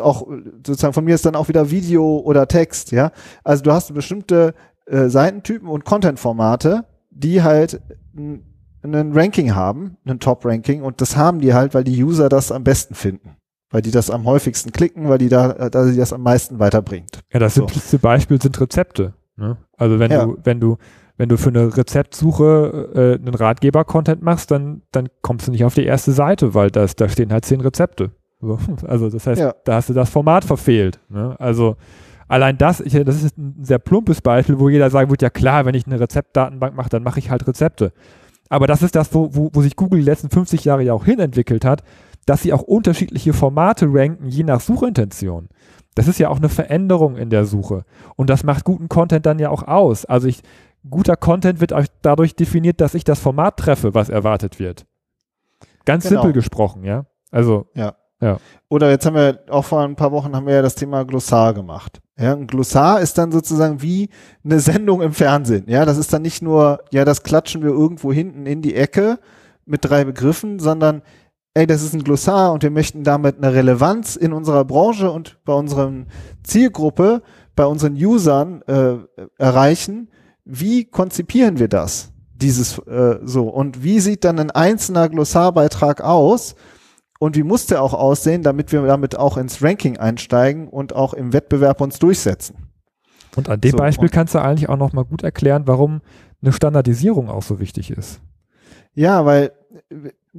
[0.00, 0.28] auch
[0.64, 3.10] sozusagen von mir ist dann auch wieder Video oder Text, ja.
[3.42, 4.54] Also du hast bestimmte
[4.86, 7.80] äh, Seitentypen und Content-Formate, die halt
[8.14, 12.62] einen Ranking haben, einen Top-Ranking und das haben die halt, weil die User das am
[12.62, 13.35] besten finden
[13.70, 17.20] weil die das am häufigsten klicken, weil die da, da sie das am meisten weiterbringt.
[17.32, 17.62] Ja, das so.
[17.62, 19.14] simpleste Beispiel sind Rezepte.
[19.36, 19.56] Ne?
[19.76, 20.24] Also wenn ja.
[20.24, 20.76] du, wenn du,
[21.16, 25.74] wenn du für eine Rezeptsuche äh, einen Ratgeber-Content machst, dann, dann kommst du nicht auf
[25.74, 28.12] die erste Seite, weil das, da stehen halt zehn Rezepte.
[28.40, 28.58] So.
[28.86, 29.54] Also das heißt, ja.
[29.64, 31.00] da hast du das Format verfehlt.
[31.08, 31.34] Ne?
[31.38, 31.76] Also
[32.28, 35.64] allein das, ich, das ist ein sehr plumpes Beispiel, wo jeder sagen wird, ja klar,
[35.64, 37.92] wenn ich eine Rezeptdatenbank mache, dann mache ich halt Rezepte.
[38.48, 41.04] Aber das ist das, wo, wo, wo sich Google die letzten 50 Jahre ja auch
[41.04, 41.82] hinentwickelt hat,
[42.26, 45.48] dass sie auch unterschiedliche Formate ranken, je nach Suchintention.
[45.94, 47.84] Das ist ja auch eine Veränderung in der Suche.
[48.16, 50.04] Und das macht guten Content dann ja auch aus.
[50.04, 50.42] Also ich,
[50.90, 54.84] guter Content wird dadurch definiert, dass ich das Format treffe, was erwartet wird.
[55.86, 56.20] Ganz genau.
[56.20, 57.06] simpel gesprochen, ja.
[57.30, 57.66] Also.
[57.74, 57.94] Ja.
[58.20, 58.38] Ja.
[58.68, 61.52] Oder jetzt haben wir auch vor ein paar Wochen haben wir ja das Thema Glossar
[61.52, 62.00] gemacht.
[62.18, 64.08] Ja, ein Glossar ist dann sozusagen wie
[64.42, 65.64] eine Sendung im Fernsehen.
[65.68, 69.18] Ja, das ist dann nicht nur, ja, das klatschen wir irgendwo hinten in die Ecke
[69.66, 71.02] mit drei Begriffen, sondern
[71.56, 75.38] ey, das ist ein Glossar und wir möchten damit eine Relevanz in unserer Branche und
[75.46, 76.06] bei unseren
[76.42, 77.22] Zielgruppe,
[77.54, 78.96] bei unseren Usern äh,
[79.38, 80.10] erreichen.
[80.44, 82.12] Wie konzipieren wir das?
[82.34, 86.56] Dieses äh, so und wie sieht dann ein einzelner Glossarbeitrag aus?
[87.18, 91.14] Und wie muss der auch aussehen, damit wir damit auch ins Ranking einsteigen und auch
[91.14, 92.68] im Wettbewerb uns durchsetzen?
[93.34, 96.02] Und an dem So, Beispiel kannst du eigentlich auch noch mal gut erklären, warum
[96.42, 98.20] eine Standardisierung auch so wichtig ist.
[98.92, 99.52] Ja, weil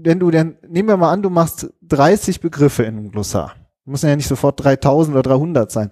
[0.04, 3.54] wenn du denn, nehmen wir mal an, du machst 30 Begriffe in einem Glossar.
[3.86, 5.90] Müssen ja nicht sofort 3000 oder 300 sein.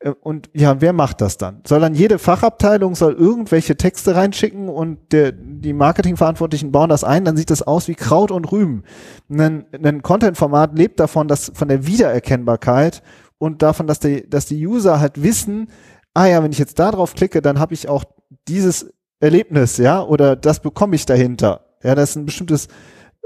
[0.00, 1.62] Äh, Und ja, wer macht das dann?
[1.66, 7.24] Soll dann jede Fachabteilung soll irgendwelche Texte reinschicken und der, die Marketingverantwortlichen bauen das ein,
[7.24, 8.82] dann sieht das aus wie Kraut und Rüben.
[9.30, 13.02] Ein, ein Content-Format lebt davon, dass von der Wiedererkennbarkeit
[13.38, 15.68] und davon, dass die, dass die User halt wissen,
[16.14, 18.04] ah ja, wenn ich jetzt da drauf klicke, dann habe ich auch
[18.48, 21.66] dieses Erlebnis, ja, oder das bekomme ich dahinter.
[21.82, 22.68] Ja, das ist ein bestimmtes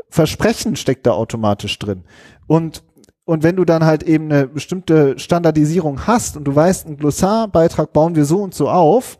[0.09, 2.05] Versprechen steckt da automatisch drin.
[2.47, 2.83] Und
[3.27, 7.93] und wenn du dann halt eben eine bestimmte Standardisierung hast und du weißt, einen Glossarbeitrag
[7.93, 9.19] bauen wir so und so auf,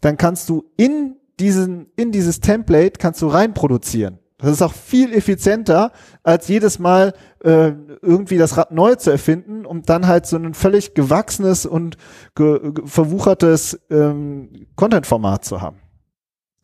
[0.00, 4.18] dann kannst du in diesen, in dieses Template kannst du reinproduzieren.
[4.38, 9.64] Das ist auch viel effizienter, als jedes Mal äh, irgendwie das Rad neu zu erfinden,
[9.64, 11.96] um dann halt so ein völlig gewachsenes und
[12.34, 15.78] ge ge verwuchertes ähm, Content-Format zu haben.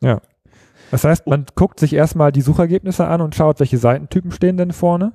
[0.01, 0.21] Ja.
[0.93, 4.71] Das heißt, man guckt sich erstmal die Suchergebnisse an und schaut, welche Seitentypen stehen denn
[4.71, 5.13] vorne.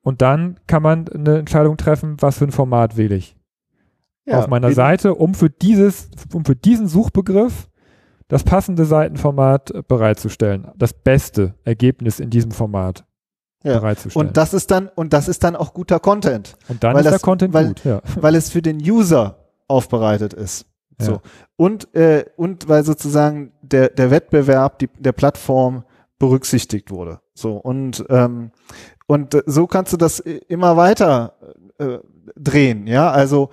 [0.00, 3.36] Und dann kann man eine Entscheidung treffen, was für ein Format wähle ich.
[4.30, 7.68] auf meiner Seite, um für dieses, um für diesen Suchbegriff
[8.28, 10.68] das passende Seitenformat äh, bereitzustellen.
[10.76, 13.04] Das beste Ergebnis in diesem Format
[13.64, 13.74] Ja.
[13.78, 14.28] bereitzustellen.
[14.28, 16.56] Und das ist dann, und das ist dann auch guter Content.
[16.68, 18.00] Und dann weil ist der das- Content weil- gut, ja.
[18.20, 19.36] weil es für den User
[19.68, 20.66] aufbereitet ist.
[20.98, 21.12] So.
[21.12, 21.20] Ja.
[21.56, 25.84] Und, äh, und weil sozusagen der, der Wettbewerb die, der Plattform
[26.18, 27.20] berücksichtigt wurde.
[27.34, 27.56] So.
[27.56, 28.52] Und, ähm,
[29.06, 31.34] und so kannst du das immer weiter
[31.78, 31.98] äh,
[32.36, 32.86] drehen.
[32.86, 33.50] Ja, also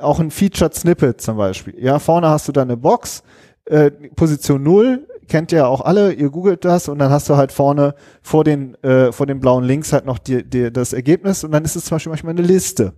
[0.00, 1.74] auch ein Featured Snippet zum Beispiel.
[1.78, 3.22] Ja, vorne hast du dann eine Box,
[3.64, 7.36] äh, Position 0, kennt ihr ja auch alle, ihr googelt das und dann hast du
[7.36, 11.44] halt vorne vor den, äh, vor den blauen Links halt noch die, die, das Ergebnis
[11.44, 12.94] und dann ist es zum Beispiel manchmal eine Liste.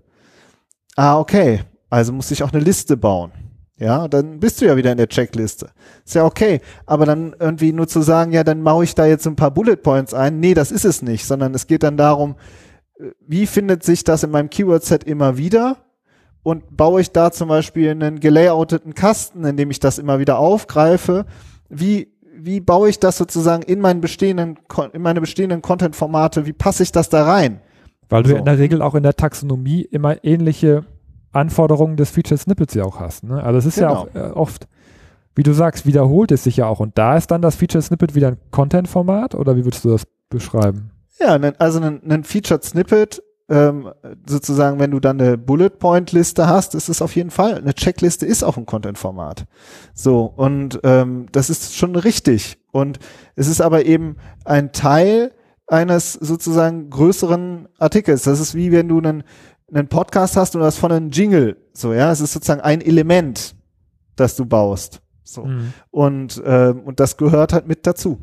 [0.97, 1.61] Ah, okay.
[1.91, 3.33] Also muss ich auch eine Liste bauen.
[3.77, 5.71] Ja, dann bist du ja wieder in der Checkliste.
[6.05, 6.61] Ist ja okay.
[6.87, 9.77] Aber dann irgendwie nur zu sagen, ja, dann mache ich da jetzt ein paar Bullet
[9.77, 10.39] Points ein.
[10.39, 12.37] Nee, das ist es nicht, sondern es geht dann darum,
[12.99, 15.79] äh, wie findet sich das in meinem Keyword-Set immer wieder?
[16.45, 20.39] Und baue ich da zum Beispiel einen gelayouteten Kasten, in dem ich das immer wieder
[20.39, 21.25] aufgreife?
[21.69, 24.59] Wie, wie baue ich das sozusagen in meinen bestehenden,
[24.93, 26.47] in meine bestehenden Content-Formate?
[26.47, 27.61] Wie passe ich das da rein?
[28.11, 28.37] Weil du So.
[28.37, 30.85] in der Regel auch in der Taxonomie immer ähnliche
[31.35, 33.25] Anforderungen des Feature Snippets ja auch hast.
[33.25, 33.43] Ne?
[33.43, 34.01] Also es ist ja Genau.
[34.01, 34.67] auch äh, oft,
[35.35, 36.81] wie du sagst, wiederholt es sich ja auch.
[36.81, 40.05] Und da ist dann das Feature Snippet wieder ein Content-Format oder wie würdest du das
[40.31, 40.91] beschreiben?
[41.19, 43.91] Ja, also ein, ein Featured Snippet, ähm,
[44.27, 47.75] sozusagen, wenn du dann eine Bullet Point Liste hast, ist es auf jeden Fall, eine
[47.75, 49.45] Checkliste ist auch ein Content-Format.
[49.93, 52.59] So, und ähm, das ist schon richtig.
[52.73, 52.99] Und
[53.37, 55.33] es ist aber eben ein Teil
[55.67, 58.23] eines sozusagen größeren Artikels.
[58.23, 59.23] Das ist wie wenn du einen,
[59.73, 61.57] einen Podcast hast und du hast von einem Jingle.
[61.73, 63.55] So, ja, es ist sozusagen ein Element,
[64.17, 65.01] das du baust.
[65.23, 65.45] So.
[65.45, 65.73] Mhm.
[65.91, 68.19] Und, ähm, und das gehört halt mit dazu.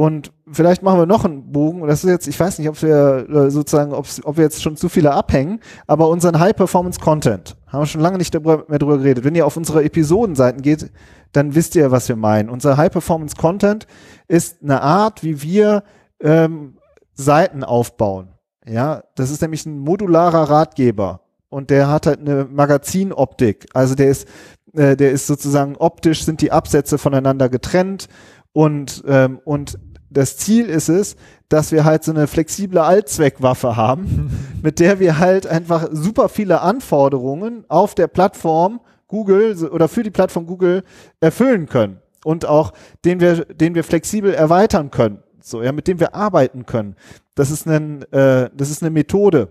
[0.00, 1.82] Und vielleicht machen wir noch einen Bogen.
[1.82, 4.78] Und das ist jetzt, ich weiß nicht, ob wir äh, sozusagen, ob wir jetzt schon
[4.78, 9.24] zu viele abhängen, aber unseren High-Performance-Content haben wir schon lange nicht darüber, mehr drüber geredet.
[9.24, 10.90] Wenn ihr auf unsere Episodenseiten geht,
[11.32, 12.48] dann wisst ihr, was wir meinen.
[12.48, 13.86] Unser High-Performance-Content
[14.26, 15.84] ist eine Art, wie wir
[16.20, 16.78] ähm,
[17.12, 18.30] Seiten aufbauen.
[18.70, 21.20] Ja, das ist nämlich ein modularer Ratgeber.
[21.48, 23.66] Und der hat halt eine Magazinoptik.
[23.74, 24.28] Also der ist
[24.74, 28.08] äh, der ist sozusagen optisch sind die Absätze voneinander getrennt
[28.52, 29.78] und ähm, und
[30.10, 31.16] das Ziel ist es,
[31.48, 34.30] dass wir halt so eine flexible Allzweckwaffe haben,
[34.62, 40.10] mit der wir halt einfach super viele Anforderungen auf der Plattform Google oder für die
[40.10, 40.84] Plattform Google
[41.20, 42.72] erfüllen können und auch
[43.04, 46.96] den wir den wir flexibel erweitern können, so ja, mit dem wir arbeiten können.
[47.34, 49.50] Das ist ein äh, das ist eine Methode.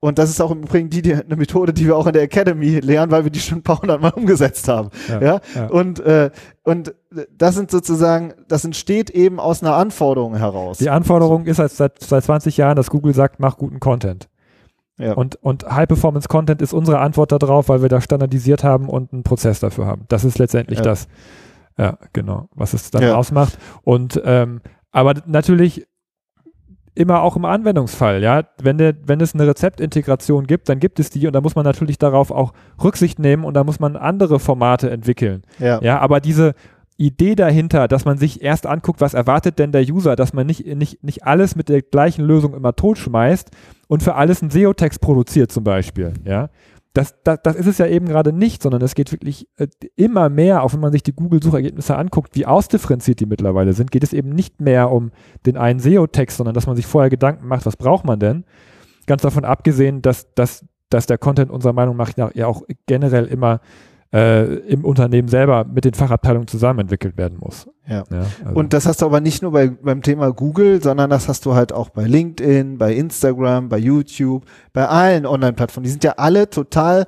[0.00, 2.22] Und das ist auch im Übrigen die, die, eine Methode, die wir auch in der
[2.22, 4.90] Academy lernen, weil wir die schon ein paar hundert Mal umgesetzt haben.
[5.08, 5.20] Ja,
[5.56, 5.66] ja.
[5.70, 6.30] Und, äh,
[6.62, 6.94] und
[7.36, 10.78] das sind sozusagen, das entsteht eben aus einer Anforderung heraus.
[10.78, 14.28] Die Anforderung ist halt seit, seit 20 Jahren, dass Google sagt, mach guten Content.
[14.98, 15.14] Ja.
[15.14, 19.58] Und, und High-Performance-Content ist unsere Antwort darauf, weil wir da standardisiert haben und einen Prozess
[19.58, 20.04] dafür haben.
[20.06, 20.84] Das ist letztendlich Ja.
[20.84, 21.08] das,
[21.76, 23.16] ja, genau, was es dann Ja.
[23.16, 23.58] ausmacht.
[23.82, 24.60] Und ähm,
[24.98, 25.86] aber natürlich
[26.94, 31.10] immer auch im Anwendungsfall, ja, wenn, der, wenn es eine Rezeptintegration gibt, dann gibt es
[31.10, 34.40] die und da muss man natürlich darauf auch Rücksicht nehmen und da muss man andere
[34.40, 35.42] Formate entwickeln.
[35.60, 35.80] ja.
[35.80, 36.54] Ja, aber diese,
[37.00, 40.66] Idee dahinter, dass man sich erst anguckt, was erwartet denn der User, dass man nicht,
[40.66, 43.50] nicht, nicht alles mit der gleichen Lösung immer totschmeißt
[43.86, 46.50] und für alles einen SEO-Text produziert zum Beispiel, ja.
[46.94, 50.28] Das, das, das ist es ja eben gerade nicht, sondern es geht wirklich äh, immer
[50.28, 54.12] mehr, auch wenn man sich die Google-Suchergebnisse anguckt, wie ausdifferenziert die mittlerweile sind, geht es
[54.12, 55.12] eben nicht mehr um
[55.46, 58.44] den einen SEO-Text, sondern dass man sich vorher Gedanken macht, was braucht man denn?
[59.06, 63.60] Ganz davon abgesehen, dass, dass, dass der Content unserer Meinung nach ja auch generell immer
[64.12, 67.68] äh, im Unternehmen selber mit den Fachabteilungen zusammen entwickelt werden muss.
[67.86, 68.04] Ja.
[68.10, 68.58] ja also.
[68.58, 71.54] Und das hast du aber nicht nur bei, beim Thema Google, sondern das hast du
[71.54, 75.84] halt auch bei LinkedIn, bei Instagram, bei YouTube, bei allen Online-Plattformen.
[75.84, 77.06] Die sind ja alle total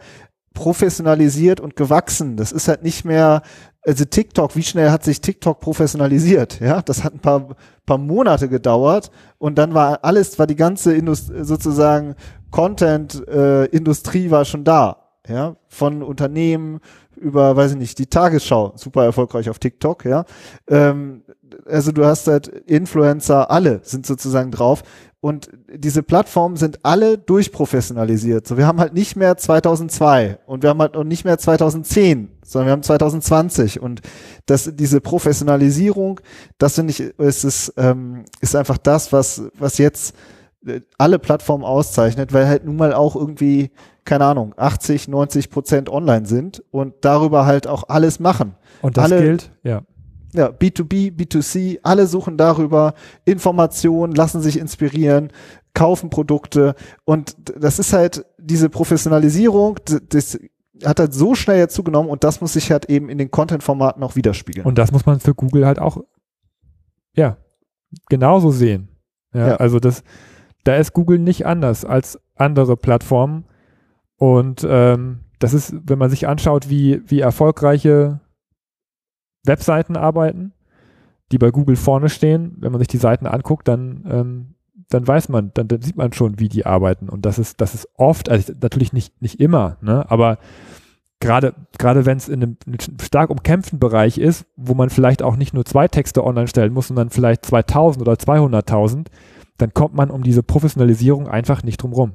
[0.52, 2.36] professionalisiert und gewachsen.
[2.36, 3.42] Das ist halt nicht mehr,
[3.82, 6.60] also TikTok, wie schnell hat sich TikTok professionalisiert?
[6.60, 10.94] Ja, das hat ein paar, paar Monate gedauert und dann war alles, war die ganze
[10.94, 12.14] Indust sozusagen
[12.50, 16.80] Content-Industrie äh, war schon da ja, von Unternehmen
[17.16, 20.24] über, weiß ich nicht, die Tagesschau, super erfolgreich auf TikTok, ja.
[20.68, 21.22] Ähm,
[21.66, 24.82] also du hast halt Influencer, alle sind sozusagen drauf.
[25.22, 28.46] Und diese Plattformen sind alle durchprofessionalisiert.
[28.46, 32.30] So, wir haben halt nicht mehr 2002 und wir haben halt auch nicht mehr 2010,
[32.42, 33.82] sondern wir haben 2020.
[33.82, 34.00] Und
[34.46, 36.20] das, diese Professionalisierung,
[36.56, 40.14] das finde ich, ist es, ähm, ist einfach das, was, was jetzt
[40.64, 43.72] äh, alle Plattformen auszeichnet, weil halt nun mal auch irgendwie
[44.04, 48.54] keine Ahnung, 80, 90 Prozent online sind und darüber halt auch alles machen.
[48.82, 49.82] Und das alle, gilt, ja.
[50.32, 55.32] Ja, B2B, B2C, alle suchen darüber Informationen, lassen sich inspirieren,
[55.74, 60.38] kaufen Produkte und das ist halt diese Professionalisierung, das
[60.84, 64.02] hat halt so schnell jetzt zugenommen und das muss sich halt eben in den Content-Formaten
[64.02, 64.66] auch widerspiegeln.
[64.66, 65.98] Und das muss man für Google halt auch,
[67.14, 67.36] ja,
[68.08, 68.88] genauso sehen.
[69.34, 69.56] Ja, ja.
[69.56, 70.02] also das,
[70.64, 73.44] da ist Google nicht anders als andere Plattformen
[74.20, 78.20] und ähm, das ist, wenn man sich anschaut, wie, wie erfolgreiche
[79.46, 80.52] Webseiten arbeiten,
[81.32, 84.54] die bei Google vorne stehen, wenn man sich die Seiten anguckt, dann, ähm,
[84.90, 87.08] dann weiß man, dann, dann, sieht man schon, wie die arbeiten.
[87.08, 90.36] Und das ist, das ist oft, also natürlich nicht, nicht immer, ne, aber
[91.20, 92.56] gerade, gerade wenn es in einem,
[93.00, 96.88] stark umkämpften Bereich ist, wo man vielleicht auch nicht nur zwei Texte online stellen muss,
[96.88, 99.06] sondern vielleicht 2000 oder 200.000,
[99.56, 102.12] dann kommt man um diese Professionalisierung einfach nicht drum rum.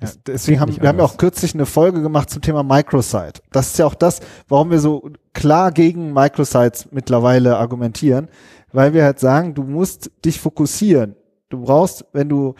[0.00, 3.40] Ja, deswegen haben wir haben ja auch kürzlich eine Folge gemacht zum Thema Microsite.
[3.50, 8.28] Das ist ja auch das, warum wir so klar gegen Microsites mittlerweile argumentieren,
[8.72, 11.16] weil wir halt sagen, du musst dich fokussieren.
[11.48, 12.54] Du brauchst, wenn du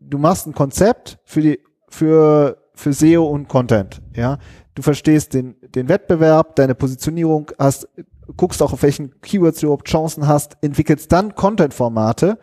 [0.00, 4.38] du machst ein Konzept für die für für SEO und Content, ja.
[4.74, 7.86] Du verstehst den den Wettbewerb, deine Positionierung, hast
[8.36, 12.38] guckst auch auf welchen Keywords du überhaupt Chancen hast, entwickelst dann Content Formate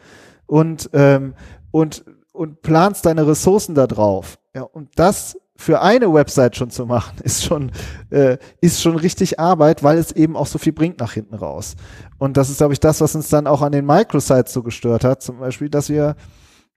[0.46, 1.34] und ähm,
[1.72, 4.40] und und planst deine Ressourcen da drauf.
[4.56, 7.72] Ja, und das für eine Website schon zu machen, ist schon,
[8.12, 11.76] äh, ist schon richtig Arbeit, weil es eben auch so viel bringt nach hinten raus.
[12.18, 15.04] Und das ist, glaube ich, das, was uns dann auch an den Microsites so gestört
[15.04, 16.16] hat, zum Beispiel, dass wir,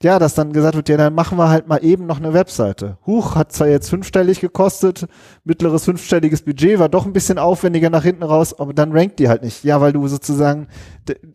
[0.02, 2.98] ja, dass dann gesagt wird, ja, dann machen wir halt mal eben noch eine Webseite.
[3.06, 5.06] Huch, hat zwar jetzt fünfstellig gekostet,
[5.44, 9.28] mittleres fünfstelliges Budget, war doch ein bisschen aufwendiger nach hinten raus, aber dann rankt die
[9.28, 9.62] halt nicht.
[9.62, 10.66] Ja, weil du sozusagen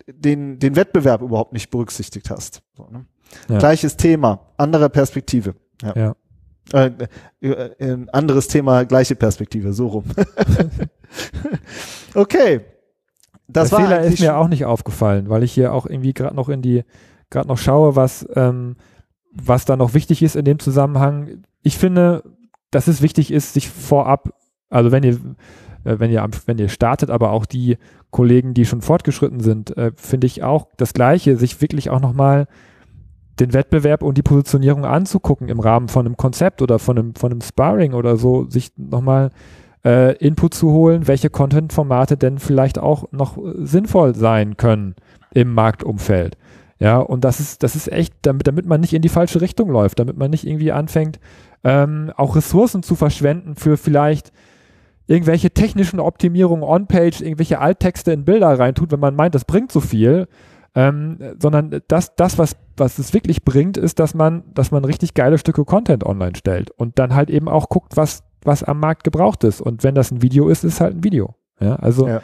[0.05, 2.61] den, den Wettbewerb überhaupt nicht berücksichtigt hast.
[2.75, 3.05] So, ne?
[3.49, 3.57] Ja.
[3.59, 5.55] Gleiches Thema, andere Perspektive.
[5.81, 5.95] Ja.
[5.95, 6.15] ja.
[6.73, 6.91] Äh,
[7.39, 10.05] äh, ein anderes Thema, gleiche Perspektive, so rum.
[12.13, 12.61] okay.
[13.47, 16.49] Das Der Fehler ist mir auch nicht aufgefallen, weil ich hier auch irgendwie gerade noch
[16.49, 16.83] in die,
[17.29, 18.75] gerade noch schaue, was, ähm,
[19.31, 21.43] was da noch wichtig ist in dem Zusammenhang.
[21.61, 22.23] Ich finde,
[22.71, 24.33] dass es wichtig ist, sich vorab,
[24.69, 25.13] also wenn ihr,
[25.85, 27.77] äh, wenn ihr, wenn ihr startet, aber auch die
[28.11, 32.47] Kollegen, die schon fortgeschritten sind, äh, finde ich auch das Gleiche, sich wirklich auch nochmal
[33.39, 37.31] den Wettbewerb und die Positionierung anzugucken im Rahmen von einem Konzept oder von einem, von
[37.31, 39.31] einem Sparring oder so, sich nochmal
[39.85, 44.95] äh, Input zu holen, welche Content-Formate denn vielleicht auch noch äh, sinnvoll sein können
[45.33, 46.37] im Marktumfeld.
[46.79, 49.69] Ja, und das ist, das ist echt, damit, damit man nicht in die falsche Richtung
[49.69, 51.19] läuft, damit man nicht irgendwie anfängt,
[51.63, 54.31] ähm, auch Ressourcen zu verschwenden für vielleicht
[55.07, 59.79] irgendwelche technischen Optimierungen on-page, irgendwelche Alttexte in Bilder reintut, wenn man meint, das bringt so
[59.79, 60.27] viel,
[60.77, 65.15] ähm, sondern das, das was, was es wirklich bringt, ist, dass man, dass man richtig
[65.15, 69.03] geile Stücke Content online stellt und dann halt eben auch guckt, was, was am Markt
[69.03, 69.59] gebraucht ist.
[69.59, 71.33] Und wenn das ein Video ist, ist es halt ein Video.
[71.59, 72.21] Ja, also ja.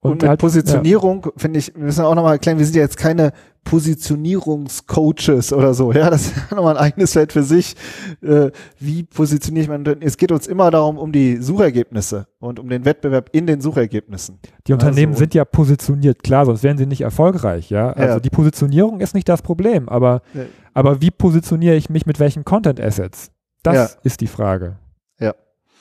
[0.00, 1.32] Und, und mit halt, Positionierung, ja.
[1.36, 3.30] finde ich, wir müssen auch nochmal erklären, wir sind ja jetzt keine
[3.66, 5.92] Positionierungscoaches oder so.
[5.92, 7.74] Ja, das ist nochmal ein eigenes Feld für sich.
[8.22, 9.84] Äh, wie positioniere ich man?
[10.00, 14.38] Es geht uns immer darum, um die Suchergebnisse und um den Wettbewerb in den Suchergebnissen.
[14.68, 17.68] Die Unternehmen also, sind ja positioniert, klar, sonst wären sie nicht erfolgreich.
[17.68, 18.20] Ja, also ja.
[18.20, 20.44] die Positionierung ist nicht das Problem, aber, ja.
[20.72, 23.32] aber wie positioniere ich mich mit welchen Content Assets?
[23.64, 24.76] Das ist die Frage.
[25.18, 25.34] Ja.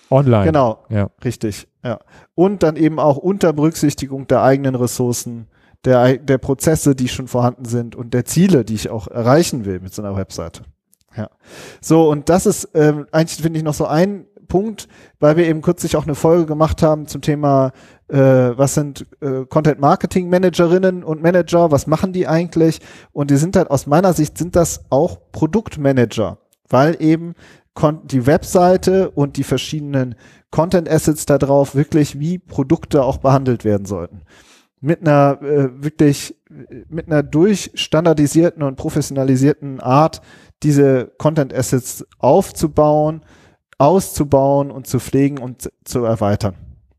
[0.09, 0.45] Online.
[0.45, 0.79] Genau.
[0.89, 1.11] Ja.
[1.23, 1.67] Richtig.
[1.83, 1.99] Ja.
[2.33, 5.47] Und dann eben auch unter Berücksichtigung der eigenen Ressourcen,
[5.83, 9.79] der, der Prozesse, die schon vorhanden sind und der Ziele, die ich auch erreichen will
[9.79, 10.63] mit so einer Webseite.
[11.15, 11.29] Ja.
[11.81, 14.87] So, und das ist ähm, eigentlich, finde ich, noch so ein Punkt,
[15.19, 17.71] weil wir eben kürzlich auch eine Folge gemacht haben zum Thema,
[18.07, 22.79] äh, was sind äh, Content Marketing Managerinnen und Manager, was machen die eigentlich?
[23.11, 26.37] Und die sind halt aus meiner Sicht sind das auch Produktmanager,
[26.69, 27.33] weil eben
[28.03, 30.15] die Webseite und die verschiedenen
[30.49, 34.21] Content Assets da drauf wirklich wie Produkte auch behandelt werden sollten.
[34.81, 36.35] Mit einer äh, wirklich
[36.87, 40.21] mit einer durchstandardisierten und professionalisierten Art
[40.63, 43.21] diese Content Assets aufzubauen,
[43.77, 46.55] auszubauen und zu pflegen und zu erweitern.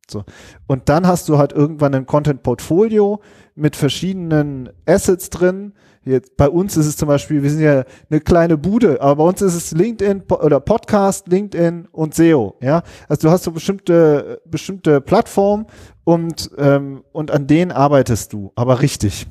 [0.08, 0.24] So.
[0.66, 3.20] Und dann hast du halt irgendwann ein Content Portfolio
[3.54, 5.72] mit verschiedenen Assets drin.
[6.06, 9.28] Jetzt, bei uns ist es zum Beispiel, wir sind ja eine kleine Bude, aber bei
[9.28, 12.54] uns ist es LinkedIn oder Podcast, LinkedIn und SEO.
[12.62, 15.66] Ja, also du hast so bestimmte bestimmte Plattformen
[16.04, 19.26] und ähm, und an denen arbeitest du, aber richtig.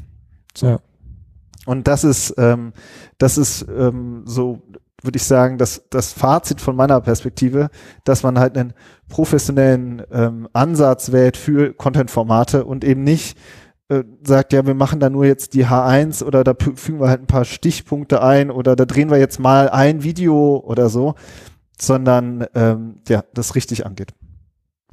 [0.53, 0.67] So.
[0.67, 0.79] Ja.
[1.65, 2.73] Und das ist ähm,
[3.17, 4.61] das ist ähm, so
[5.01, 7.69] würde ich sagen, dass das Fazit von meiner Perspektive,
[8.03, 8.73] dass man halt einen
[9.07, 13.37] professionellen ähm, Ansatz wählt für Content-Formate und eben nicht
[13.89, 17.21] äh, sagt, ja, wir machen da nur jetzt die H1 oder da fügen wir halt
[17.21, 21.15] ein paar Stichpunkte ein oder da drehen wir jetzt mal ein Video oder so,
[21.79, 24.13] sondern ähm, ja, das richtig angeht.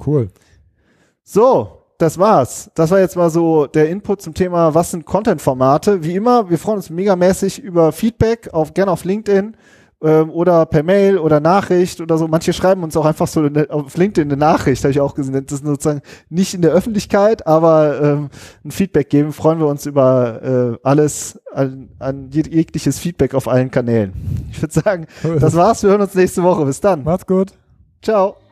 [0.05, 0.29] Cool.
[1.23, 2.69] So, das war's.
[2.75, 6.03] Das war jetzt mal so der Input zum Thema, was sind Content-Formate.
[6.03, 9.55] Wie immer, wir freuen uns megamäßig über Feedback, auf gerne auf LinkedIn
[10.03, 12.27] ähm, oder per Mail oder Nachricht oder so.
[12.27, 15.33] Manche schreiben uns auch einfach so auf LinkedIn eine Nachricht, habe ich auch gesehen.
[15.33, 18.29] Das ist sozusagen nicht in der Öffentlichkeit, aber ähm,
[18.63, 19.31] ein Feedback geben.
[19.31, 24.13] Freuen wir uns über äh, alles, an, an jegliches Feedback auf allen Kanälen.
[24.51, 25.07] Ich würde sagen,
[25.39, 25.81] das war's.
[25.83, 26.65] Wir hören uns nächste Woche.
[26.65, 27.03] Bis dann.
[27.03, 27.53] Macht's gut.
[28.01, 28.42] Ciao.